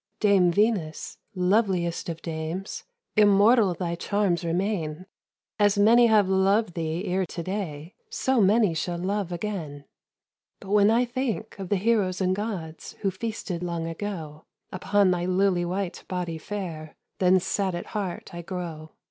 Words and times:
"Dame 0.19 0.49
Venus, 0.49 1.19
loveliest 1.35 2.09
of 2.09 2.23
dames, 2.23 2.85
Immortal 3.15 3.75
thy 3.75 3.93
charms 3.93 4.43
remain. 4.43 5.05
As 5.59 5.77
many 5.77 6.07
have 6.07 6.27
loved 6.27 6.73
thee 6.73 7.05
ere 7.05 7.27
to 7.27 7.43
day, 7.43 7.93
So 8.09 8.41
many 8.41 8.73
shall 8.73 8.97
love 8.97 9.31
again. 9.31 9.85
"But 10.59 10.71
when 10.71 10.89
I 10.89 11.05
think 11.05 11.59
of 11.59 11.69
the 11.69 11.75
heroes 11.75 12.19
and 12.19 12.35
gods, 12.35 12.93
Who 13.01 13.11
feasted 13.11 13.61
long 13.61 13.85
ago, 13.85 14.45
Upon 14.71 15.11
thy 15.11 15.25
lily 15.27 15.65
white 15.65 16.03
body 16.07 16.39
fair, 16.39 16.95
Then 17.19 17.39
sad 17.39 17.75
at 17.75 17.85
heart 17.93 18.33
I 18.33 18.41
grow. 18.41 18.93